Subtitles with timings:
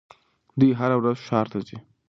[0.59, 1.77] دوی هره ورځ ښار ته ځي.